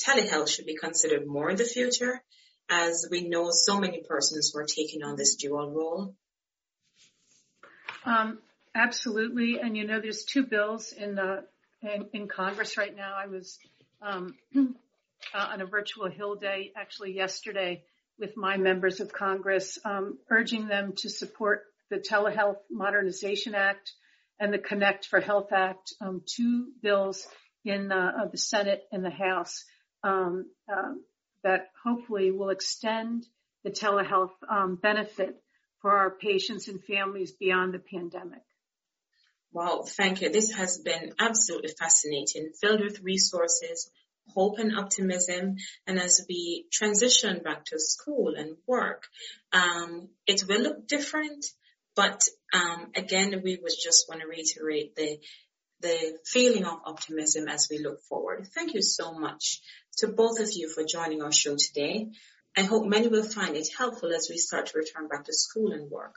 telehealth 0.00 0.48
should 0.48 0.66
be 0.66 0.76
considered 0.76 1.26
more 1.26 1.50
in 1.50 1.56
the 1.56 1.64
future? 1.64 2.22
as 2.68 3.06
we 3.10 3.28
know 3.28 3.50
so 3.50 3.78
many 3.78 4.02
persons 4.02 4.50
who 4.52 4.60
are 4.60 4.66
taking 4.66 5.02
on 5.02 5.16
this 5.16 5.36
dual 5.36 5.70
role? 5.70 6.14
Um, 8.04 8.38
absolutely. 8.74 9.58
And 9.60 9.76
you 9.76 9.86
know, 9.86 10.00
there's 10.00 10.24
two 10.24 10.44
bills 10.44 10.92
in 10.92 11.14
the 11.14 11.44
in, 11.82 12.08
in 12.12 12.28
Congress 12.28 12.76
right 12.76 12.94
now. 12.94 13.14
I 13.16 13.26
was 13.26 13.58
um, 14.02 14.34
uh, 15.34 15.46
on 15.52 15.60
a 15.60 15.66
virtual 15.66 16.08
Hill 16.08 16.34
Day 16.36 16.72
actually 16.76 17.14
yesterday 17.14 17.82
with 18.18 18.36
my 18.36 18.56
members 18.56 19.00
of 19.00 19.12
Congress, 19.12 19.78
um, 19.84 20.18
urging 20.30 20.68
them 20.68 20.94
to 20.98 21.08
support 21.08 21.62
the 21.90 21.98
Telehealth 21.98 22.58
Modernization 22.70 23.54
Act 23.54 23.92
and 24.40 24.52
the 24.52 24.58
Connect 24.58 25.06
for 25.06 25.20
Health 25.20 25.52
Act, 25.52 25.94
um, 26.00 26.22
two 26.26 26.68
bills 26.82 27.26
in 27.64 27.90
uh, 27.90 28.26
the 28.30 28.38
Senate 28.38 28.82
and 28.92 29.04
the 29.04 29.10
House. 29.10 29.64
Um, 30.02 30.46
uh, 30.70 30.94
that 31.42 31.70
hopefully 31.84 32.30
will 32.30 32.50
extend 32.50 33.26
the 33.64 33.70
telehealth 33.70 34.32
um, 34.48 34.76
benefit 34.76 35.40
for 35.80 35.90
our 35.90 36.10
patients 36.10 36.68
and 36.68 36.82
families 36.82 37.32
beyond 37.32 37.74
the 37.74 37.78
pandemic. 37.78 38.42
Wow, 39.52 39.84
thank 39.86 40.20
you. 40.20 40.30
This 40.30 40.52
has 40.52 40.78
been 40.78 41.12
absolutely 41.18 41.70
fascinating, 41.78 42.52
filled 42.60 42.80
with 42.80 43.00
resources, 43.00 43.90
hope 44.34 44.58
and 44.58 44.76
optimism. 44.76 45.56
And 45.86 45.98
as 45.98 46.24
we 46.28 46.66
transition 46.72 47.42
back 47.42 47.64
to 47.66 47.78
school 47.78 48.34
and 48.36 48.56
work, 48.66 49.06
um, 49.52 50.08
it 50.26 50.44
will 50.48 50.60
look 50.60 50.86
different. 50.86 51.44
But 51.94 52.28
um, 52.52 52.92
again, 52.94 53.40
we 53.42 53.58
would 53.60 53.72
just 53.82 54.08
want 54.08 54.20
to 54.20 54.28
reiterate 54.28 54.94
the 54.94 55.18
the 55.80 56.18
feeling 56.24 56.64
of 56.64 56.80
optimism 56.84 57.46
as 57.46 57.68
we 57.70 57.78
look 57.78 58.02
forward. 58.02 58.48
Thank 58.52 58.74
you 58.74 58.82
so 58.82 59.12
much 59.12 59.60
to 59.98 60.08
both 60.08 60.40
of 60.40 60.48
you 60.52 60.68
for 60.68 60.82
joining 60.82 61.22
our 61.22 61.30
show 61.30 61.56
today. 61.56 62.08
I 62.56 62.62
hope 62.62 62.86
many 62.86 63.06
will 63.06 63.22
find 63.22 63.56
it 63.56 63.68
helpful 63.76 64.12
as 64.12 64.26
we 64.28 64.38
start 64.38 64.66
to 64.66 64.78
return 64.78 65.06
back 65.06 65.24
to 65.26 65.32
school 65.32 65.72
and 65.72 65.88
work. 65.88 66.16